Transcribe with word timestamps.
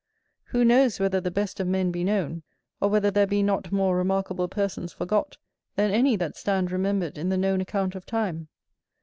Who 0.45 0.65
knows 0.65 0.99
whether 0.99 1.21
the 1.21 1.29
best 1.29 1.59
of 1.59 1.67
men 1.67 1.91
be 1.91 2.03
known, 2.03 2.41
or 2.79 2.89
whether 2.89 3.11
there 3.11 3.27
be 3.27 3.43
not 3.43 3.71
more 3.71 3.95
remarkable 3.95 4.47
persons 4.47 4.91
forgot, 4.91 5.37
than 5.75 5.91
any 5.91 6.15
that 6.15 6.35
stand 6.35 6.71
remembered 6.71 7.19
in 7.19 7.29
the 7.29 7.37
known 7.37 7.61
account 7.61 7.93
of 7.93 8.07
time? 8.07 8.47